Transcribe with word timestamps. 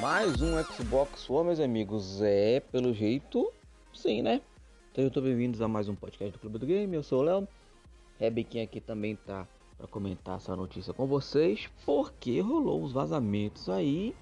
Mais 0.00 0.40
um 0.40 0.62
Xbox 0.62 1.28
One, 1.28 1.46
meus 1.46 1.58
amigos. 1.58 2.22
É, 2.22 2.60
pelo 2.60 2.94
jeito, 2.94 3.52
sim, 3.92 4.22
né? 4.22 4.40
Então, 4.96 5.22
bem-vindos 5.22 5.60
a 5.60 5.66
mais 5.66 5.88
um 5.88 5.94
podcast 5.96 6.30
do 6.30 6.38
Clube 6.38 6.58
do 6.58 6.66
Game. 6.66 6.94
Eu 6.94 7.02
sou 7.02 7.20
o 7.20 7.22
Léo. 7.22 7.48
Rebequinha 8.16 8.62
aqui 8.62 8.80
também 8.80 9.16
tá 9.16 9.44
para 9.76 9.88
comentar 9.88 10.36
essa 10.36 10.54
notícia 10.54 10.92
com 10.92 11.04
vocês, 11.04 11.68
porque 11.84 12.40
rolou 12.40 12.80
uns 12.80 12.92
vazamentos 12.92 13.68
aí 13.68 14.14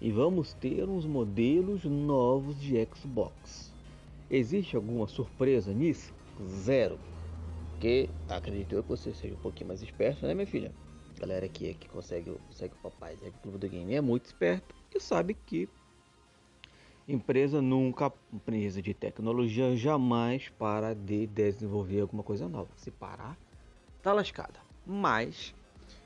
e 0.00 0.10
vamos 0.10 0.54
ter 0.54 0.88
uns 0.88 1.04
modelos 1.04 1.84
novos 1.84 2.58
de 2.58 2.82
Xbox. 2.94 3.74
Existe 4.30 4.76
alguma 4.76 5.06
surpresa 5.06 5.74
nisso? 5.74 6.10
Zero. 6.46 6.98
Porque 7.72 8.08
acredito 8.30 8.82
que 8.82 8.88
você 8.88 9.12
seja 9.12 9.34
um 9.34 9.38
pouquinho 9.38 9.68
mais 9.68 9.82
esperto, 9.82 10.26
né, 10.26 10.32
minha 10.32 10.46
filha? 10.46 10.72
Galera 11.18 11.46
aqui 11.46 11.74
que 11.74 11.88
consegue, 11.88 12.30
consegue 12.46 12.74
o 12.74 12.90
papai 12.90 13.16
do 13.16 13.30
Clube 13.42 13.58
do 13.58 13.68
Game 13.68 13.94
é 13.94 14.00
muito 14.00 14.26
esperto 14.26 14.74
e 14.94 15.00
sabe 15.00 15.34
que 15.34 15.68
empresa 17.08 17.62
nunca, 17.62 18.12
empresa 18.32 18.82
de 18.82 18.92
tecnologia 18.92 19.76
jamais 19.76 20.48
para 20.58 20.94
de 20.94 21.26
desenvolver 21.26 22.00
alguma 22.00 22.22
coisa 22.22 22.48
nova. 22.48 22.68
Se 22.76 22.90
parar, 22.90 23.36
tá 24.02 24.12
lascada. 24.12 24.60
Mas 24.84 25.54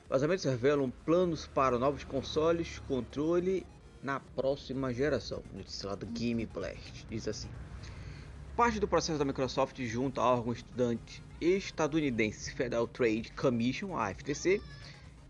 vazamentos 0.09 0.45
revelam 0.45 0.91
planos 1.05 1.47
para 1.47 1.77
novos 1.77 2.03
consoles, 2.03 2.79
controle 2.87 3.65
na 4.01 4.19
próxima 4.19 4.93
geração. 4.93 5.43
Notícia 5.53 5.89
lá 5.89 5.95
do 5.95 6.05
Game 6.07 6.45
Blast 6.45 7.05
diz 7.09 7.27
assim. 7.27 7.49
Parte 8.55 8.79
do 8.79 8.87
processo 8.87 9.17
da 9.17 9.25
Microsoft 9.25 9.81
junto 9.83 10.19
ao 10.19 10.37
órgão 10.37 10.53
estudante 10.53 11.23
estadunidense 11.39 12.53
Federal 12.53 12.87
Trade 12.87 13.31
Commission, 13.31 13.97
a 13.97 14.13
FTC, 14.13 14.61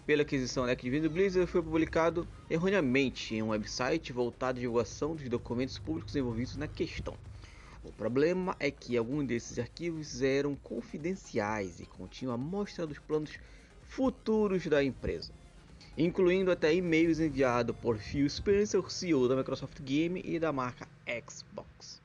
pela 0.05 0.23
aquisição 0.23 0.65
da 0.65 0.71
Activision 0.71 1.11
Blizzard 1.11 1.49
foi 1.49 1.61
publicado 1.61 2.27
erroneamente 2.49 3.35
em 3.35 3.43
um 3.43 3.49
website 3.49 4.11
voltado 4.11 4.57
à 4.57 4.61
divulgação 4.61 5.15
dos 5.15 5.27
documentos 5.29 5.77
públicos 5.77 6.15
envolvidos 6.15 6.57
na 6.57 6.67
questão. 6.67 7.15
O 7.83 7.91
problema 7.91 8.55
é 8.59 8.69
que 8.69 8.97
alguns 8.97 9.25
desses 9.25 9.57
arquivos 9.57 10.21
eram 10.21 10.55
confidenciais 10.55 11.79
e 11.79 11.85
continham 11.85 12.33
a 12.33 12.37
mostra 12.37 12.85
dos 12.85 12.99
planos 12.99 13.31
futuros 13.83 14.65
da 14.67 14.83
empresa, 14.83 15.31
incluindo 15.97 16.51
até 16.51 16.73
e-mails 16.73 17.19
enviados 17.19 17.75
por 17.75 17.97
Phil 17.97 18.29
Spencer, 18.29 18.87
CEO 18.89 19.27
da 19.27 19.35
Microsoft 19.35 19.81
Game 19.81 20.21
e 20.23 20.39
da 20.39 20.51
marca 20.51 20.87
Xbox. 21.27 22.01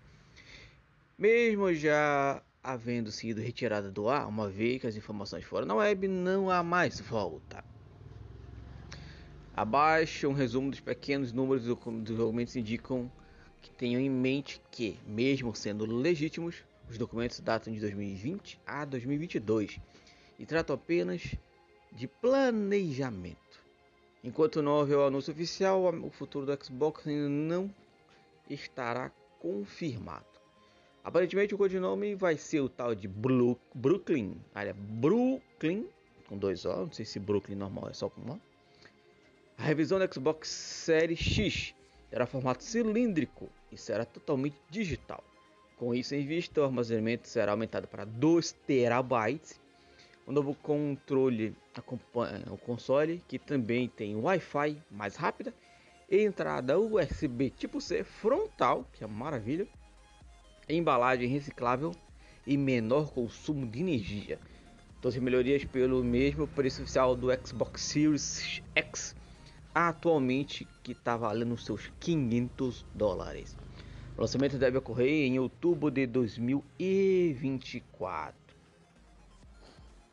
Mesmo 1.19 1.72
já 1.75 2.42
havendo 2.62 3.12
sido 3.12 3.41
retirada 3.41 3.91
do 3.91 4.08
ar, 4.08 4.27
uma 4.27 4.48
vez 4.48 4.81
que 4.81 4.86
as 4.86 4.97
informações 4.97 5.44
foram 5.44 5.66
na 5.66 5.75
web, 5.75 6.08
não 6.08 6.50
há 6.50 6.62
mais 6.62 7.00
volta. 7.00 7.64
Abaixo, 9.57 10.29
um 10.29 10.35
resumo 10.35 10.71
dos 10.71 10.81
pequenos 10.81 11.33
números 11.33 11.65
dos 11.65 12.15
documentos 12.15 12.55
indicam 12.57 13.11
que 13.62 13.71
tenham 13.71 13.99
em 13.99 14.11
mente 14.11 14.61
que, 14.71 14.99
mesmo 15.07 15.57
sendo 15.57 15.87
legítimos, 15.87 16.62
os 16.91 16.99
documentos 16.99 17.41
datam 17.41 17.73
de 17.73 17.81
2020 17.81 18.61
a 18.67 18.84
2022 18.84 19.81
e 20.39 20.45
tratam 20.45 20.75
apenas 20.77 21.34
de 21.91 22.07
planejamento. 22.07 23.65
Enquanto 24.23 24.61
não 24.61 24.73
houver 24.73 24.99
o 24.99 25.07
anúncio 25.07 25.33
oficial, 25.33 25.87
o 26.05 26.11
futuro 26.11 26.45
do 26.45 26.62
Xbox 26.62 27.07
ainda 27.07 27.27
não 27.27 27.75
estará 28.51 29.11
confirmado. 29.41 30.27
Aparentemente 31.03 31.55
o 31.55 31.59
codinome 31.59 32.15
vai 32.15 32.37
ser 32.37 32.61
o 32.61 32.69
tal 32.69 32.95
de 32.95 33.09
Bru 33.09 33.59
Brooklyn, 33.75 34.37
área 34.55 34.75
Brooklyn, 34.75 35.87
com 36.29 36.37
dois 36.37 36.67
O, 36.67 36.77
não 36.77 36.93
sei 36.93 37.07
se 37.07 37.19
Brooklyn 37.19 37.57
normal 37.57 37.89
é 37.89 37.95
só 37.95 38.11
com 38.11 38.21
um 38.21 38.39
a 39.59 39.62
revisão 39.62 39.99
do 39.99 40.12
Xbox 40.12 40.49
Series 40.49 41.19
X 41.19 41.75
terá 42.11 42.27
formato 42.27 42.62
cilíndrico 42.62 43.49
e 43.73 43.77
será 43.77 44.05
totalmente 44.05 44.57
digital. 44.71 45.25
Com 45.77 45.94
isso 45.94 46.15
em 46.15 46.27
vista, 46.27 46.61
o 46.61 46.65
armazenamento 46.65 47.28
será 47.28 47.53
aumentado 47.53 47.89
para 47.89 48.05
2 48.05 48.53
terabytes. 48.66 49.61
O 50.27 50.33
novo 50.33 50.55
controle 50.55 51.55
acompanha 51.75 52.45
o 52.50 52.59
console, 52.59 53.22
que 53.28 53.39
também 53.39 53.89
tem 53.89 54.16
Wi-Fi 54.16 54.77
mais 54.91 55.16
rápida, 55.16 55.55
entrada 56.11 56.78
USB 56.78 57.50
tipo 57.50 57.81
C 57.81 58.05
frontal, 58.05 58.87
que 58.93 59.05
é 59.05 59.06
maravilha, 59.06 59.66
embalagem 60.69 61.28
reciclável 61.28 61.95
e 62.47 62.56
menor 62.56 63.11
consumo 63.12 63.66
de 63.66 63.81
energia. 63.81 64.39
Todas 65.00 65.16
as 65.16 65.22
melhorias 65.22 65.65
pelo 65.65 66.03
mesmo 66.03 66.47
preço 66.49 66.83
oficial 66.83 67.15
do 67.15 67.28
Xbox 67.47 67.83
Series 67.83 68.62
X 68.75 69.15
atualmente 69.76 70.66
que 70.82 70.92
está 70.92 71.19
valendo 71.19 71.59
seus 71.59 71.92
500 72.00 72.87
dólares. 72.94 73.54
O 74.16 74.22
lançamento 74.22 74.56
deve 74.56 74.78
ocorrer 74.78 75.26
em 75.26 75.38
outubro 75.38 75.91
de 75.91 76.06
2024. 76.06 78.34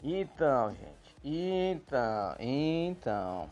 Então, 0.03 0.71
gente, 0.71 1.15
então, 1.23 2.35
então, 2.37 3.49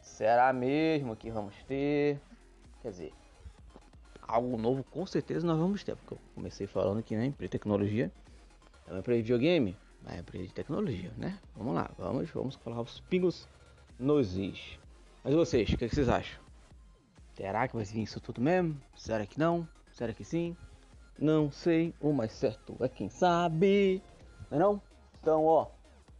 será 0.00 0.52
mesmo 0.52 1.16
que 1.16 1.32
vamos 1.32 1.56
ter? 1.64 2.20
Quer 2.80 2.92
dizer, 2.92 3.12
algo 4.22 4.56
novo 4.56 4.84
com 4.84 5.04
certeza 5.04 5.44
nós 5.44 5.58
vamos 5.58 5.82
ter, 5.82 5.96
porque 5.96 6.14
eu 6.14 6.20
comecei 6.32 6.68
falando 6.68 7.02
que 7.02 7.16
né, 7.16 7.34
de 7.36 7.48
tecnologia 7.48 8.08
é 8.86 9.00
de 9.00 9.16
videogame, 9.16 9.76
é 10.06 10.22
de 10.22 10.54
tecnologia, 10.54 11.10
né? 11.16 11.40
Vamos 11.56 11.74
lá, 11.74 11.90
vamos, 11.98 12.30
vamos 12.30 12.54
falar 12.54 12.80
os 12.80 13.00
pingos 13.00 13.48
nos 14.04 14.36
is. 14.36 14.78
Mas 15.24 15.34
vocês, 15.34 15.68
o 15.70 15.78
que, 15.78 15.88
que, 15.88 15.94
vocês 15.94 16.08
acham? 16.08 16.38
Será 17.34 17.66
que 17.66 17.74
vai 17.74 17.84
vir 17.84 18.02
isso 18.02 18.20
tudo 18.20 18.40
mesmo? 18.40 18.80
Será 18.94 19.26
que 19.26 19.38
não? 19.38 19.66
Será 19.92 20.12
que 20.12 20.22
sim? 20.22 20.56
Não 21.18 21.50
sei, 21.50 21.94
o 22.00 22.12
mais 22.12 22.32
certo 22.32 22.76
é 22.80 22.88
quem 22.88 23.08
sabe. 23.08 24.02
Não 24.50 24.58
é 24.58 24.60
não? 24.60 24.82
Então, 25.20 25.46
ó, 25.46 25.68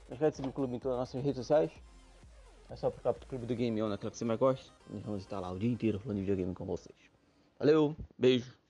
não 0.08 0.14
esquece 0.14 0.30
de 0.30 0.36
seguir 0.36 0.48
o 0.48 0.52
clube 0.52 0.76
em 0.76 0.78
todas 0.78 0.98
as 0.98 1.00
nossas 1.00 1.22
redes 1.22 1.36
sociais. 1.36 1.70
É 2.70 2.76
só 2.76 2.90
procurar 2.90 3.10
o 3.10 3.26
clube 3.26 3.46
do 3.46 3.54
Game 3.54 3.82
On, 3.82 3.88
naquela 3.88 4.10
que 4.10 4.16
você 4.16 4.24
mais 4.24 4.40
gosta. 4.40 4.72
E 4.90 4.98
vamos 5.00 5.22
estar 5.22 5.38
lá 5.38 5.50
o 5.52 5.58
dia 5.58 5.70
inteiro 5.70 6.00
falando 6.00 6.16
de 6.16 6.22
videogame 6.22 6.54
com 6.54 6.64
vocês. 6.64 6.96
Valeu, 7.58 7.94
beijo. 8.18 8.63